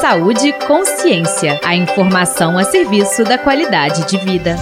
Saúde 0.00 0.46
e 0.46 0.52
Consciência. 0.52 1.58
A 1.64 1.74
informação 1.74 2.56
a 2.56 2.62
serviço 2.62 3.24
da 3.24 3.36
qualidade 3.36 4.06
de 4.06 4.16
vida. 4.16 4.56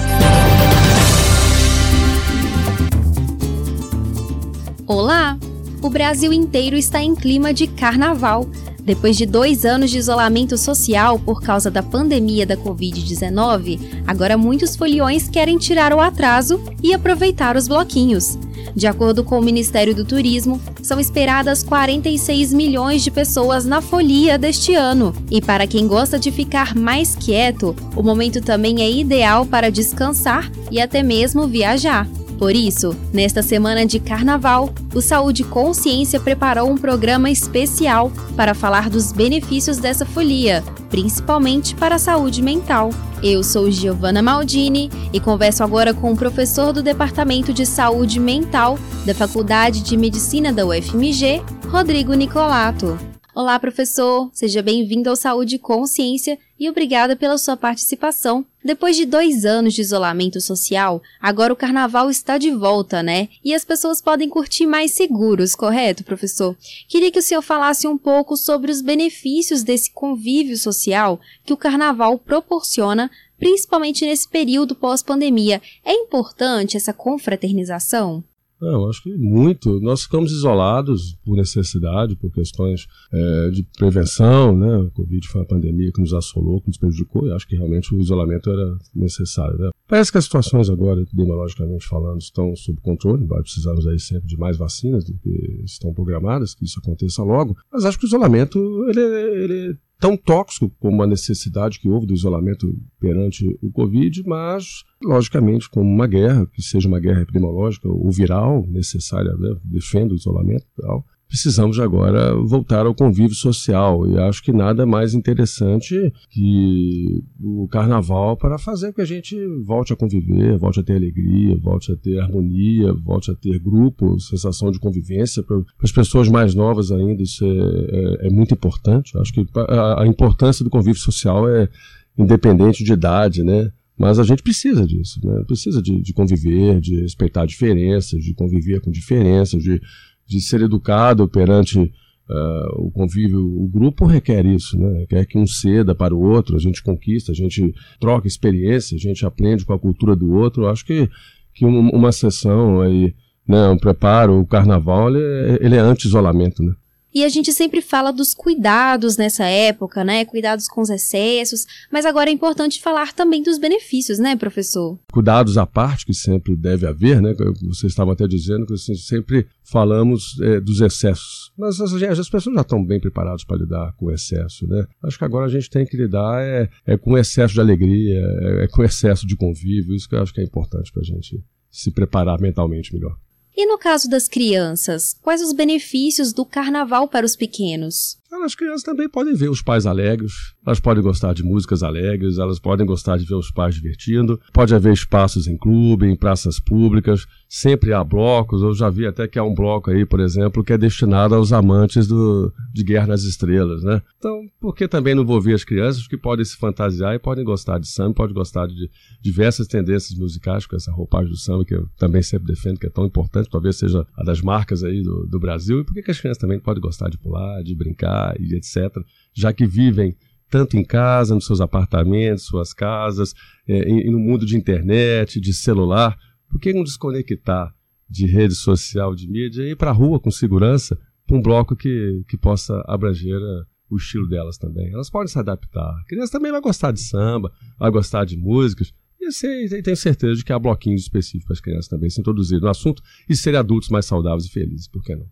Olá! 4.86 5.38
O 5.82 5.90
Brasil 5.90 6.32
inteiro 6.32 6.74
está 6.74 7.02
em 7.02 7.14
clima 7.14 7.52
de 7.52 7.66
carnaval. 7.66 8.48
Depois 8.80 9.14
de 9.14 9.26
dois 9.26 9.66
anos 9.66 9.90
de 9.90 9.98
isolamento 9.98 10.56
social 10.56 11.18
por 11.18 11.42
causa 11.42 11.70
da 11.70 11.82
pandemia 11.82 12.46
da 12.46 12.56
Covid-19, 12.56 13.78
agora 14.06 14.38
muitos 14.38 14.74
foliões 14.74 15.28
querem 15.28 15.58
tirar 15.58 15.92
o 15.92 16.00
atraso 16.00 16.62
e 16.82 16.94
aproveitar 16.94 17.56
os 17.56 17.68
bloquinhos. 17.68 18.38
De 18.74 18.86
acordo 18.86 19.24
com 19.24 19.38
o 19.38 19.42
Ministério 19.42 19.94
do 19.94 20.04
Turismo, 20.04 20.60
são 20.82 20.98
esperadas 20.98 21.62
46 21.62 22.52
milhões 22.52 23.02
de 23.02 23.10
pessoas 23.10 23.64
na 23.64 23.80
folia 23.80 24.38
deste 24.38 24.74
ano. 24.74 25.14
E 25.30 25.40
para 25.40 25.66
quem 25.66 25.86
gosta 25.86 26.18
de 26.18 26.30
ficar 26.30 26.74
mais 26.74 27.14
quieto, 27.14 27.74
o 27.94 28.02
momento 28.02 28.40
também 28.40 28.82
é 28.82 28.90
ideal 28.90 29.46
para 29.46 29.70
descansar 29.70 30.50
e 30.70 30.80
até 30.80 31.02
mesmo 31.02 31.46
viajar. 31.46 32.06
Por 32.38 32.54
isso, 32.54 32.94
nesta 33.12 33.42
semana 33.42 33.86
de 33.86 33.98
carnaval, 33.98 34.70
o 34.94 35.00
Saúde 35.00 35.42
Consciência 35.42 36.20
preparou 36.20 36.70
um 36.70 36.76
programa 36.76 37.30
especial 37.30 38.12
para 38.36 38.52
falar 38.52 38.90
dos 38.90 39.10
benefícios 39.10 39.78
dessa 39.78 40.04
folia, 40.04 40.62
principalmente 40.88 41.74
para 41.74 41.96
a 41.96 41.98
saúde 41.98 42.42
mental. 42.42 42.90
Eu 43.22 43.42
sou 43.42 43.70
Giovanna 43.70 44.22
Maldini 44.22 44.90
e 45.12 45.18
converso 45.18 45.64
agora 45.64 45.94
com 45.94 46.12
o 46.12 46.16
professor 46.16 46.72
do 46.72 46.82
Departamento 46.82 47.52
de 47.52 47.64
Saúde 47.64 48.20
Mental 48.20 48.78
da 49.04 49.14
Faculdade 49.14 49.82
de 49.82 49.96
Medicina 49.96 50.52
da 50.52 50.66
UFMG, 50.66 51.42
Rodrigo 51.70 52.14
Nicolato. 52.14 53.15
Olá, 53.38 53.60
professor! 53.60 54.30
Seja 54.32 54.62
bem-vindo 54.62 55.10
ao 55.10 55.14
Saúde 55.14 55.56
e 55.56 55.58
Consciência 55.58 56.38
e 56.58 56.70
obrigada 56.70 57.14
pela 57.14 57.36
sua 57.36 57.54
participação. 57.54 58.46
Depois 58.64 58.96
de 58.96 59.04
dois 59.04 59.44
anos 59.44 59.74
de 59.74 59.82
isolamento 59.82 60.40
social, 60.40 61.02
agora 61.20 61.52
o 61.52 61.56
carnaval 61.56 62.08
está 62.08 62.38
de 62.38 62.50
volta, 62.50 63.02
né? 63.02 63.28
E 63.44 63.52
as 63.52 63.62
pessoas 63.62 64.00
podem 64.00 64.30
curtir 64.30 64.64
mais 64.64 64.92
seguros, 64.92 65.54
correto, 65.54 66.02
professor? 66.02 66.56
Queria 66.88 67.12
que 67.12 67.18
o 67.18 67.22
senhor 67.22 67.42
falasse 67.42 67.86
um 67.86 67.98
pouco 67.98 68.38
sobre 68.38 68.72
os 68.72 68.80
benefícios 68.80 69.62
desse 69.62 69.90
convívio 69.90 70.56
social 70.56 71.20
que 71.44 71.52
o 71.52 71.58
carnaval 71.58 72.18
proporciona, 72.18 73.10
principalmente 73.38 74.06
nesse 74.06 74.26
período 74.26 74.74
pós-pandemia. 74.74 75.60
É 75.84 75.92
importante 75.92 76.78
essa 76.78 76.94
confraternização? 76.94 78.24
Não, 78.60 78.88
acho 78.88 79.02
que 79.02 79.14
muito. 79.16 79.80
Nós 79.80 80.02
ficamos 80.02 80.32
isolados 80.32 81.14
por 81.24 81.36
necessidade, 81.36 82.16
por 82.16 82.32
questões 82.32 82.86
é, 83.12 83.50
de 83.50 83.62
prevenção, 83.76 84.56
né? 84.56 84.78
O 84.78 84.90
Covid 84.90 85.28
foi 85.28 85.42
uma 85.42 85.46
pandemia 85.46 85.92
que 85.92 86.00
nos 86.00 86.14
assolou, 86.14 86.60
que 86.60 86.68
nos 86.68 86.78
prejudicou, 86.78 87.26
e 87.26 87.32
acho 87.32 87.46
que 87.46 87.56
realmente 87.56 87.94
o 87.94 88.00
isolamento 88.00 88.50
era 88.50 88.78
necessário, 88.94 89.58
né? 89.58 89.70
Parece 89.88 90.10
que 90.10 90.18
as 90.18 90.24
situações 90.24 90.68
agora, 90.68 91.02
epidemiologicamente 91.02 91.86
falando, 91.86 92.20
estão 92.20 92.56
sob 92.56 92.80
controle, 92.80 93.24
vai 93.24 93.40
precisarmos 93.42 93.86
aí 93.86 94.00
sempre 94.00 94.26
de 94.26 94.36
mais 94.36 94.56
vacinas 94.56 95.04
do 95.04 95.14
que 95.18 95.62
estão 95.64 95.92
programadas, 95.92 96.54
que 96.54 96.64
isso 96.64 96.80
aconteça 96.80 97.22
logo, 97.22 97.56
mas 97.70 97.84
acho 97.84 97.98
que 97.98 98.04
o 98.04 98.08
isolamento, 98.08 98.58
ele, 98.88 99.00
ele 99.00 99.78
tão 99.98 100.16
tóxico 100.16 100.70
como 100.78 101.02
a 101.02 101.06
necessidade 101.06 101.80
que 101.80 101.88
houve 101.88 102.06
do 102.06 102.14
isolamento 102.14 102.66
perante 103.00 103.46
o 103.62 103.70
Covid, 103.70 104.22
mas, 104.26 104.84
logicamente, 105.02 105.68
como 105.70 105.88
uma 105.88 106.06
guerra, 106.06 106.46
que 106.46 106.62
seja 106.62 106.88
uma 106.88 107.00
guerra 107.00 107.22
epidemiológica 107.22 107.88
ou 107.88 108.10
viral 108.10 108.66
necessária, 108.68 109.34
né, 109.36 109.56
defenda 109.64 110.12
o 110.12 110.16
isolamento 110.16 110.64
e 110.78 110.82
tal, 110.82 111.04
precisamos 111.28 111.78
agora 111.80 112.34
voltar 112.34 112.86
ao 112.86 112.94
convívio 112.94 113.34
social. 113.34 114.08
E 114.08 114.18
acho 114.18 114.42
que 114.42 114.52
nada 114.52 114.86
mais 114.86 115.14
interessante 115.14 116.12
que 116.30 117.22
o 117.40 117.66
carnaval 117.68 118.36
para 118.36 118.58
fazer 118.58 118.92
que 118.92 119.00
a 119.00 119.04
gente 119.04 119.36
volte 119.64 119.92
a 119.92 119.96
conviver, 119.96 120.56
volte 120.56 120.80
a 120.80 120.82
ter 120.82 120.96
alegria, 120.96 121.56
volte 121.56 121.92
a 121.92 121.96
ter 121.96 122.20
harmonia, 122.20 122.92
volte 122.92 123.30
a 123.30 123.34
ter 123.34 123.58
grupo, 123.58 124.18
sensação 124.20 124.70
de 124.70 124.78
convivência. 124.78 125.42
Para 125.42 125.62
as 125.82 125.92
pessoas 125.92 126.28
mais 126.28 126.54
novas 126.54 126.92
ainda, 126.92 127.22
isso 127.22 127.44
é, 127.44 127.48
é, 127.48 128.26
é 128.28 128.30
muito 128.30 128.54
importante. 128.54 129.16
Acho 129.18 129.32
que 129.32 129.46
a, 129.56 130.02
a 130.02 130.06
importância 130.06 130.64
do 130.64 130.70
convívio 130.70 131.00
social 131.00 131.48
é 131.48 131.68
independente 132.16 132.82
de 132.82 132.92
idade, 132.92 133.42
né? 133.42 133.70
Mas 133.98 134.18
a 134.18 134.24
gente 134.24 134.42
precisa 134.42 134.86
disso, 134.86 135.20
né? 135.24 135.42
Precisa 135.46 135.80
de, 135.80 136.02
de, 136.02 136.12
conviver, 136.12 136.80
de 136.80 137.00
respeitar 137.00 137.46
diferenças, 137.46 138.22
de 138.22 138.34
conviver 138.34 138.80
com 138.80 138.90
diferenças, 138.90 139.62
de 139.62 139.80
de 140.26 140.40
ser 140.40 140.62
educado 140.62 141.28
perante 141.28 141.78
uh, 141.78 142.86
o 142.86 142.90
convívio, 142.90 143.40
o 143.40 143.68
grupo 143.68 144.06
requer 144.06 144.44
isso, 144.44 144.78
né? 144.78 145.00
Requer 145.00 145.26
que 145.26 145.38
um 145.38 145.46
ceda 145.46 145.94
para 145.94 146.14
o 146.14 146.20
outro, 146.20 146.56
a 146.56 146.58
gente 146.58 146.82
conquista, 146.82 147.32
a 147.32 147.34
gente 147.34 147.72
troca 148.00 148.26
experiência, 148.26 148.96
a 148.96 149.00
gente 149.00 149.24
aprende 149.24 149.64
com 149.64 149.72
a 149.72 149.78
cultura 149.78 150.16
do 150.16 150.32
outro. 150.32 150.64
Eu 150.64 150.70
acho 150.70 150.84
que, 150.84 151.08
que 151.54 151.64
uma, 151.64 151.90
uma 151.90 152.12
sessão 152.12 152.80
aí, 152.80 153.14
né, 153.46 153.68
um 153.68 153.78
preparo, 153.78 154.40
o 154.40 154.46
carnaval, 154.46 155.08
ele 155.08 155.22
é, 155.22 155.58
ele 155.60 155.76
é 155.76 155.80
anti-isolamento, 155.80 156.62
né? 156.62 156.74
E 157.16 157.24
a 157.24 157.30
gente 157.30 157.50
sempre 157.50 157.80
fala 157.80 158.12
dos 158.12 158.34
cuidados 158.34 159.16
nessa 159.16 159.46
época, 159.46 160.04
né? 160.04 160.26
Cuidados 160.26 160.68
com 160.68 160.82
os 160.82 160.90
excessos, 160.90 161.64
mas 161.90 162.04
agora 162.04 162.28
é 162.28 162.32
importante 162.34 162.78
falar 162.78 163.14
também 163.14 163.42
dos 163.42 163.58
benefícios, 163.58 164.18
né, 164.18 164.36
professor? 164.36 164.98
Cuidados 165.10 165.56
à 165.56 165.64
parte, 165.64 166.04
que 166.04 166.12
sempre 166.12 166.54
deve 166.54 166.86
haver, 166.86 167.22
né? 167.22 167.32
Vocês 167.62 167.92
estavam 167.92 168.12
até 168.12 168.28
dizendo 168.28 168.66
que 168.66 168.74
assim, 168.74 168.94
sempre 168.96 169.46
falamos 169.64 170.38
é, 170.42 170.60
dos 170.60 170.82
excessos. 170.82 171.50
Mas 171.56 171.80
as, 171.80 171.90
as, 171.94 172.28
pessoas 172.28 172.54
já 172.54 172.60
estão 172.60 172.84
bem 172.84 173.00
preparadas 173.00 173.44
para 173.44 173.56
lidar 173.56 173.94
com 173.96 174.08
o 174.08 174.12
excesso, 174.12 174.66
né? 174.66 174.84
Acho 175.02 175.16
que 175.16 175.24
agora 175.24 175.46
a 175.46 175.50
gente 175.50 175.70
tem 175.70 175.86
que 175.86 175.96
lidar 175.96 176.42
é, 176.42 176.68
é 176.84 176.98
com 176.98 177.16
excesso 177.16 177.54
de 177.54 177.60
alegria, 177.62 178.20
é, 178.42 178.64
é 178.64 178.68
com 178.68 178.84
excesso 178.84 179.26
de 179.26 179.36
convívio. 179.36 179.94
Isso 179.94 180.06
que 180.06 180.14
eu 180.14 180.22
acho 180.22 180.34
que 180.34 180.42
é 180.42 180.44
importante 180.44 180.92
para 180.92 181.00
a 181.00 181.06
gente 181.06 181.42
se 181.70 181.90
preparar 181.90 182.38
mentalmente 182.38 182.92
melhor. 182.92 183.16
E 183.56 183.64
no 183.64 183.78
caso 183.78 184.06
das 184.10 184.28
crianças, 184.28 185.16
quais 185.22 185.40
os 185.40 185.54
benefícios 185.54 186.30
do 186.30 186.44
carnaval 186.44 187.08
para 187.08 187.24
os 187.24 187.34
pequenos? 187.34 188.18
As 188.44 188.54
crianças 188.54 188.82
também 188.82 189.08
podem 189.08 189.34
ver 189.34 189.48
os 189.48 189.62
pais 189.62 189.86
alegres, 189.86 190.32
elas 190.66 190.78
podem 190.78 191.02
gostar 191.02 191.32
de 191.32 191.42
músicas 191.42 191.82
alegres, 191.82 192.36
elas 192.36 192.58
podem 192.58 192.86
gostar 192.86 193.16
de 193.16 193.24
ver 193.24 193.34
os 193.34 193.50
pais 193.50 193.74
divertindo, 193.74 194.38
pode 194.52 194.74
haver 194.74 194.92
espaços 194.92 195.46
em 195.46 195.56
clube, 195.56 196.06
em 196.06 196.14
praças 196.14 196.60
públicas, 196.60 197.26
sempre 197.48 197.92
há 197.92 198.02
blocos, 198.02 198.62
eu 198.62 198.74
já 198.74 198.90
vi 198.90 199.06
até 199.06 199.28
que 199.28 199.38
há 199.38 199.44
um 199.44 199.54
bloco 199.54 199.90
aí, 199.90 200.04
por 200.04 200.20
exemplo, 200.20 200.64
que 200.64 200.72
é 200.72 200.78
destinado 200.78 201.34
aos 201.34 201.52
amantes 201.52 202.06
do, 202.06 202.52
de 202.72 202.82
Guerra 202.82 203.06
nas 203.08 203.22
Estrelas, 203.22 203.82
né? 203.82 204.02
Então, 204.18 204.42
por 204.60 204.74
que 204.74 204.88
também 204.88 205.14
não 205.14 205.22
envolver 205.22 205.54
as 205.54 205.64
crianças 205.64 206.06
que 206.06 206.16
podem 206.16 206.44
se 206.44 206.56
fantasiar 206.56 207.14
e 207.14 207.18
podem 207.18 207.44
gostar 207.44 207.78
de 207.78 207.88
samba, 207.88 208.14
podem 208.14 208.34
gostar 208.34 208.66
de 208.66 208.90
diversas 209.20 209.66
tendências 209.66 210.18
musicais 210.18 210.66
com 210.66 210.76
essa 210.76 210.90
roupagem 210.90 211.30
do 211.30 211.36
samba 211.36 211.64
que 211.64 211.74
eu 211.74 211.88
também 211.96 212.22
sempre 212.22 212.48
defendo, 212.48 212.78
que 212.78 212.86
é 212.86 212.90
tão 212.90 213.06
importante, 213.06 213.48
talvez 213.48 213.76
seja 213.76 214.06
a 214.16 214.24
das 214.24 214.40
marcas 214.40 214.82
aí 214.82 215.02
do, 215.02 215.26
do 215.26 215.38
Brasil, 215.38 215.80
e 215.80 215.84
por 215.84 215.94
que, 215.94 216.02
que 216.02 216.10
as 216.10 216.20
crianças 216.20 216.40
também 216.40 216.58
podem 216.58 216.82
gostar 216.82 217.08
de 217.08 217.18
pular, 217.18 217.62
de 217.62 217.74
brincar 217.74 218.34
e 218.40 218.54
etc., 218.54 218.96
já 219.34 219.52
que 219.52 219.66
vivem 219.66 220.16
tanto 220.48 220.76
em 220.76 220.84
casa, 220.84 221.34
nos 221.34 221.46
seus 221.46 221.60
apartamentos, 221.60 222.44
suas 222.44 222.72
casas, 222.72 223.34
é, 223.68 223.88
e, 223.88 224.06
e 224.06 224.10
no 224.10 224.18
mundo 224.18 224.46
de 224.46 224.56
internet, 224.56 225.40
de 225.40 225.52
celular, 225.52 226.16
por 226.48 226.60
que 226.60 226.72
não 226.72 226.82
desconectar 226.84 227.74
de 228.08 228.26
rede 228.26 228.54
social, 228.54 229.14
de 229.14 229.28
mídia 229.28 229.62
e 229.62 229.70
ir 229.70 229.76
para 229.76 229.90
a 229.90 229.94
rua 229.94 230.20
com 230.20 230.30
segurança 230.30 230.98
para 231.26 231.36
um 231.36 231.42
bloco 231.42 231.74
que, 231.74 232.24
que 232.28 232.36
possa 232.36 232.82
abranger 232.86 233.40
a, 233.40 233.66
o 233.90 233.96
estilo 233.96 234.28
delas 234.28 234.56
também? 234.56 234.92
Elas 234.92 235.10
podem 235.10 235.28
se 235.28 235.38
adaptar. 235.38 235.90
A 235.90 236.04
criança 236.06 236.32
também 236.32 236.52
vai 236.52 236.60
gostar 236.60 236.92
de 236.92 237.00
samba, 237.00 237.52
vai 237.78 237.90
gostar 237.90 238.24
de 238.24 238.36
músicas. 238.36 238.92
E 239.20 239.32
sei, 239.32 239.68
tenho 239.82 239.96
certeza 239.96 240.36
de 240.36 240.44
que 240.44 240.52
há 240.52 240.58
bloquinhos 240.58 241.02
específicos 241.02 241.46
para 241.46 241.54
as 241.54 241.60
crianças 241.60 241.88
também 241.88 242.08
se 242.08 242.20
introduzirem 242.20 242.62
no 242.62 242.68
assunto 242.68 243.02
e 243.28 243.34
serem 243.34 243.58
adultos 243.58 243.88
mais 243.88 244.06
saudáveis 244.06 244.44
e 244.44 244.50
felizes. 244.50 244.86
Por 244.86 245.02
que 245.02 245.16
não? 245.16 245.26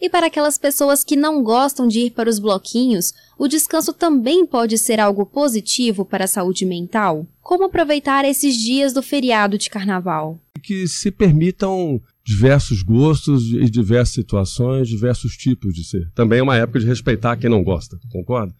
E 0.00 0.08
para 0.08 0.26
aquelas 0.26 0.56
pessoas 0.56 1.02
que 1.02 1.16
não 1.16 1.42
gostam 1.42 1.88
de 1.88 2.00
ir 2.00 2.10
para 2.10 2.30
os 2.30 2.38
bloquinhos, 2.38 3.12
o 3.36 3.48
descanso 3.48 3.92
também 3.92 4.46
pode 4.46 4.78
ser 4.78 5.00
algo 5.00 5.26
positivo 5.26 6.04
para 6.04 6.24
a 6.24 6.28
saúde 6.28 6.64
mental? 6.64 7.26
Como 7.40 7.64
aproveitar 7.64 8.24
esses 8.24 8.56
dias 8.56 8.92
do 8.92 9.02
feriado 9.02 9.58
de 9.58 9.68
carnaval? 9.68 10.38
Que 10.62 10.86
se 10.86 11.10
permitam 11.10 12.00
diversos 12.24 12.82
gostos 12.82 13.50
e 13.50 13.68
diversas 13.68 14.14
situações, 14.14 14.86
diversos 14.86 15.36
tipos 15.36 15.74
de 15.74 15.82
ser. 15.82 16.08
Também 16.14 16.38
é 16.38 16.42
uma 16.42 16.56
época 16.56 16.78
de 16.78 16.86
respeitar 16.86 17.36
quem 17.36 17.50
não 17.50 17.64
gosta, 17.64 17.98
concorda? 18.12 18.54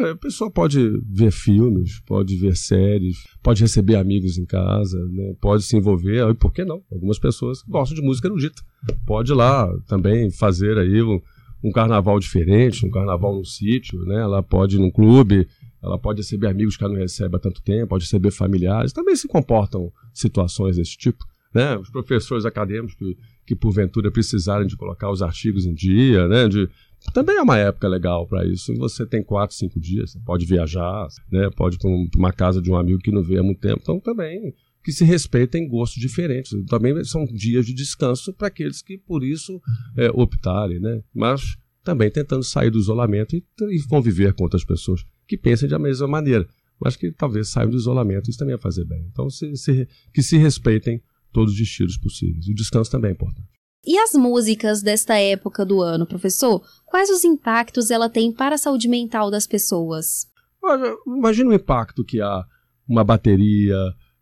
Olha, 0.00 0.12
a 0.12 0.16
pessoa 0.16 0.50
pode 0.50 0.98
ver 1.06 1.30
filmes, 1.30 2.00
pode 2.06 2.34
ver 2.36 2.56
séries, 2.56 3.18
pode 3.42 3.60
receber 3.60 3.96
amigos 3.96 4.38
em 4.38 4.46
casa, 4.46 4.98
né? 5.10 5.34
pode 5.38 5.62
se 5.62 5.76
envolver, 5.76 6.26
e 6.30 6.34
por 6.34 6.54
que 6.54 6.64
não? 6.64 6.82
Algumas 6.90 7.18
pessoas 7.18 7.62
gostam 7.68 7.96
de 7.96 8.02
música 8.02 8.26
erudita. 8.26 8.62
Pode 9.06 9.30
ir 9.30 9.34
lá 9.34 9.70
também 9.86 10.30
fazer 10.30 10.78
aí 10.78 11.02
um, 11.02 11.20
um 11.62 11.70
carnaval 11.70 12.18
diferente, 12.18 12.86
um 12.86 12.90
carnaval 12.90 13.36
no 13.36 13.44
sítio, 13.44 13.98
né? 14.06 14.22
Ela 14.22 14.42
pode 14.42 14.76
ir 14.76 14.78
num 14.78 14.90
clube, 14.90 15.46
ela 15.82 15.98
pode 15.98 16.20
receber 16.20 16.46
amigos 16.46 16.78
que 16.78 16.84
ela 16.84 16.94
não 16.94 17.00
recebe 17.00 17.36
há 17.36 17.38
tanto 17.38 17.60
tempo, 17.60 17.88
pode 17.88 18.04
receber 18.04 18.30
familiares, 18.30 18.94
também 18.94 19.14
se 19.14 19.28
comportam 19.28 19.92
situações 20.14 20.76
desse 20.76 20.96
tipo. 20.96 21.26
Né? 21.52 21.76
Os 21.76 21.90
professores 21.90 22.46
acadêmicos 22.46 22.94
que, 22.94 23.18
que 23.44 23.56
porventura 23.56 24.10
precisarem 24.10 24.66
de 24.66 24.76
colocar 24.76 25.10
os 25.10 25.20
artigos 25.20 25.66
em 25.66 25.74
dia, 25.74 26.26
né? 26.28 26.48
de 26.48 26.68
também 27.12 27.36
é 27.36 27.42
uma 27.42 27.56
época 27.56 27.88
legal 27.88 28.26
para 28.26 28.44
isso. 28.46 28.74
Você 28.76 29.06
tem 29.06 29.22
quatro, 29.22 29.56
cinco 29.56 29.80
dias, 29.80 30.16
pode 30.24 30.44
viajar, 30.46 31.08
né? 31.30 31.50
pode 31.56 31.76
ir 31.76 31.78
para 31.78 32.18
uma 32.18 32.32
casa 32.32 32.60
de 32.60 32.70
um 32.70 32.76
amigo 32.76 32.98
que 32.98 33.10
não 33.10 33.22
vê 33.22 33.38
há 33.38 33.42
muito 33.42 33.60
tempo. 33.60 33.80
Então 33.82 33.98
também 33.98 34.54
que 34.82 34.92
se 34.92 35.04
respeitem 35.04 35.68
gostos 35.68 36.00
diferentes. 36.00 36.52
Também 36.66 37.02
são 37.04 37.24
dias 37.26 37.66
de 37.66 37.74
descanso 37.74 38.32
para 38.32 38.48
aqueles 38.48 38.82
que 38.82 38.96
por 38.96 39.22
isso 39.22 39.60
é, 39.96 40.10
optarem, 40.10 40.80
né? 40.80 41.02
Mas 41.14 41.56
também 41.82 42.10
tentando 42.10 42.42
sair 42.42 42.70
do 42.70 42.78
isolamento 42.78 43.36
e, 43.36 43.44
e 43.70 43.82
conviver 43.88 44.32
com 44.34 44.44
outras 44.44 44.64
pessoas 44.64 45.04
que 45.26 45.36
pensem 45.36 45.68
da 45.68 45.78
mesma 45.78 46.06
maneira, 46.06 46.46
mas 46.80 46.96
que 46.96 47.10
talvez 47.12 47.48
saiam 47.48 47.70
do 47.70 47.76
isolamento. 47.76 48.30
Isso 48.30 48.38
também 48.38 48.54
é 48.54 48.58
fazer 48.58 48.84
bem. 48.84 49.06
Então, 49.10 49.28
se, 49.28 49.54
se, 49.56 49.88
que 50.12 50.22
se 50.22 50.36
respeitem 50.36 51.02
todos 51.32 51.54
os 51.54 51.60
estilos 51.60 51.96
possíveis. 51.96 52.48
O 52.48 52.54
descanso 52.54 52.90
também 52.90 53.10
é 53.10 53.12
importante. 53.12 53.59
E 53.84 53.98
as 53.98 54.12
músicas 54.12 54.82
desta 54.82 55.14
época 55.16 55.64
do 55.64 55.80
ano, 55.80 56.06
professor? 56.06 56.62
Quais 56.86 57.08
os 57.08 57.24
impactos 57.24 57.90
ela 57.90 58.10
tem 58.10 58.30
para 58.32 58.54
a 58.56 58.58
saúde 58.58 58.88
mental 58.88 59.30
das 59.30 59.46
pessoas? 59.46 60.26
Olha, 60.62 60.94
imagina 61.06 61.50
o 61.50 61.54
impacto 61.54 62.04
que 62.04 62.20
há 62.20 62.44
uma 62.86 63.02
bateria, 63.02 63.76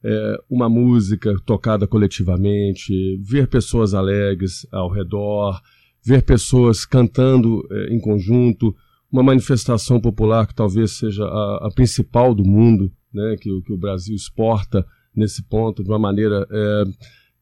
é, 0.05 0.37
uma 0.49 0.69
música 0.69 1.35
tocada 1.45 1.87
coletivamente, 1.87 3.19
ver 3.23 3.49
pessoas 3.49 3.95
alegres 3.95 4.67
ao 4.71 4.89
redor, 4.89 5.61
ver 6.05 6.23
pessoas 6.23 6.85
cantando 6.85 7.67
é, 7.71 7.95
em 7.95 8.01
conjunto, 8.01 8.75
uma 9.11 9.23
manifestação 9.23 10.01
popular 10.01 10.47
que 10.47 10.55
talvez 10.55 10.93
seja 10.93 11.25
a, 11.25 11.67
a 11.67 11.71
principal 11.75 12.35
do 12.35 12.45
mundo, 12.45 12.93
né, 13.13 13.37
que, 13.41 13.51
que, 13.63 13.73
o 13.73 13.79
Brasil 13.79 14.15
exporta 14.15 14.87
nesse 15.15 15.43
ponto 15.43 15.83
de 15.83 15.89
uma 15.89 15.99
maneira 15.99 16.47
é, 16.51 16.85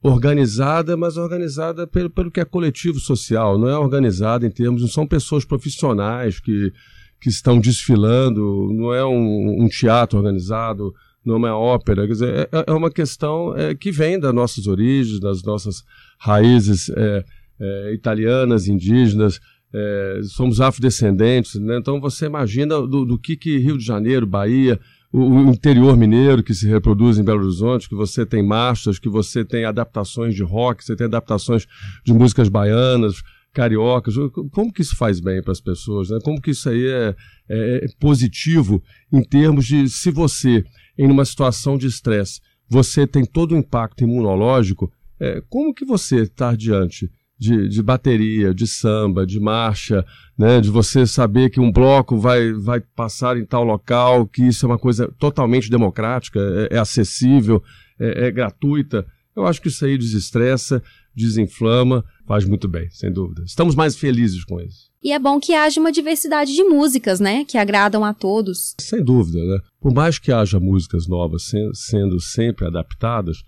organizada, 0.08 0.96
mas 0.96 1.16
organizada 1.16 1.86
pelo, 1.86 2.08
pelo 2.08 2.30
que 2.30 2.40
é 2.40 2.44
coletivo 2.44 3.00
social, 3.00 3.58
não 3.58 3.68
é 3.68 3.76
organizada 3.76 4.46
em 4.46 4.50
termos, 4.50 4.82
não 4.82 4.88
são 4.88 5.06
pessoas 5.06 5.44
profissionais 5.44 6.38
que, 6.38 6.72
que 7.20 7.28
estão 7.28 7.58
desfilando, 7.58 8.68
não 8.72 8.94
é 8.94 9.04
um, 9.04 9.64
um 9.64 9.68
teatro 9.68 10.18
organizado, 10.18 10.94
numa 11.24 11.56
ópera. 11.56 12.06
Quer 12.06 12.12
dizer, 12.12 12.48
é, 12.52 12.64
é 12.68 12.72
uma 12.72 12.90
questão 12.90 13.52
é, 13.56 13.74
que 13.74 13.90
vem 13.90 14.18
das 14.18 14.32
nossas 14.32 14.68
origens, 14.68 15.18
das 15.18 15.42
nossas 15.42 15.82
raízes 16.20 16.88
é, 16.90 17.24
é 17.60 17.92
italianas, 17.92 18.68
indígenas. 18.68 19.40
É, 19.74 20.20
somos 20.22 20.60
afrodescendentes, 20.60 21.56
né? 21.56 21.76
então 21.78 22.00
você 22.00 22.26
imagina 22.26 22.80
do, 22.80 23.04
do, 23.04 23.18
que, 23.18 23.36
que 23.36 23.58
Rio 23.58 23.76
de 23.76 23.84
Janeiro, 23.84 24.24
Bahia, 24.24 24.78
o, 25.12 25.50
interior 25.50 25.96
mineiro 25.96 26.42
que 26.42 26.54
se 26.54 26.68
reproduz 26.68 27.18
em 27.18 27.24
Belo 27.24 27.42
Horizonte, 27.42 27.88
que 27.88 27.94
você 27.94 28.26
tem 28.26 28.42
marchas, 28.42 28.98
que 28.98 29.08
você 29.08 29.44
tem 29.44 29.64
adaptações 29.64 30.34
de 30.34 30.42
rock, 30.42 30.84
você 30.84 30.96
tem 30.96 31.06
adaptações 31.06 31.66
de 32.04 32.12
músicas 32.12 32.48
baianas, 32.48 33.22
cariocas, 33.52 34.14
como 34.52 34.70
que 34.72 34.82
isso 34.82 34.94
faz 34.96 35.18
bem 35.18 35.42
para 35.42 35.52
as 35.52 35.60
pessoas, 35.60 36.10
né? 36.10 36.18
como 36.22 36.40
que 36.40 36.50
isso 36.50 36.68
aí 36.68 36.86
é, 36.86 37.16
é, 37.48 37.84
é 37.84 37.88
positivo 37.98 38.82
em 39.10 39.22
termos 39.22 39.64
de 39.64 39.88
se 39.88 40.10
você 40.10 40.62
em 40.98 41.10
uma 41.10 41.24
situação 41.24 41.78
de 41.78 41.86
estresse, 41.86 42.40
você 42.68 43.06
tem 43.06 43.24
todo 43.24 43.52
o 43.52 43.56
impacto 43.56 44.04
imunológico, 44.04 44.92
é, 45.18 45.42
como 45.48 45.74
que 45.74 45.84
você 45.84 46.22
está 46.22 46.54
diante 46.54 47.10
de, 47.38 47.68
de, 47.68 47.82
bateria, 47.82 48.54
de 48.54 48.66
samba, 48.66 49.26
de 49.26 49.38
marcha, 49.38 50.04
né, 50.38 50.60
de 50.60 50.70
você 50.70 51.06
saber 51.06 51.50
que 51.50 51.60
um 51.60 51.70
bloco 51.70 52.16
vai, 52.16 52.52
vai 52.52 52.80
passar 52.80 53.36
em 53.36 53.44
tal 53.44 53.64
local, 53.64 54.26
que 54.26 54.42
isso 54.42 54.64
é 54.64 54.68
uma 54.68 54.78
coisa 54.78 55.12
totalmente 55.18 55.70
democrática, 55.70 56.40
é, 56.70 56.76
é 56.76 56.78
acessível, 56.78 57.62
é, 57.98 58.26
é 58.26 58.30
gratuita. 58.30 59.06
Eu 59.34 59.46
acho 59.46 59.60
que 59.60 59.68
isso 59.68 59.84
aí 59.84 59.98
desestressa, 59.98 60.82
desinflama, 61.14 62.04
faz 62.26 62.44
muito 62.44 62.68
bem, 62.68 62.88
sem 62.90 63.12
dúvida. 63.12 63.42
Estamos 63.44 63.74
mais 63.74 63.96
felizes 63.96 64.44
com 64.44 64.60
isso. 64.60 64.90
E 65.02 65.12
é 65.12 65.18
bom 65.18 65.38
que 65.38 65.54
haja 65.54 65.78
uma 65.78 65.92
diversidade 65.92 66.54
de 66.54 66.64
músicas, 66.64 67.20
né? 67.20 67.44
Que 67.44 67.56
agradam 67.56 68.04
a 68.04 68.12
todos. 68.12 68.74
Sem 68.80 69.04
dúvida, 69.04 69.38
né? 69.38 69.58
Por 69.80 69.94
mais 69.94 70.18
que 70.18 70.32
haja 70.32 70.58
músicas 70.58 71.06
novas 71.06 71.50
sendo 71.74 72.18
sempre 72.18 72.66
adaptadas, 72.66 73.38